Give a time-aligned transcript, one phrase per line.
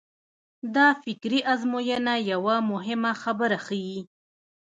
[0.75, 3.99] دا فکري ازموینه یوه مهمه خبره ښيي.